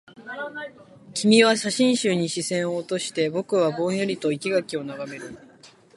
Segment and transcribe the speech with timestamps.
[1.13, 5.37] 君は写真集に視線を落として、僕はぼんやりと生垣を眺める